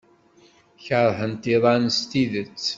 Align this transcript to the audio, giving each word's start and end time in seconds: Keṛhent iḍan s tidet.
Keṛhent 0.85 1.43
iḍan 1.55 1.83
s 1.97 1.99
tidet. 2.09 2.63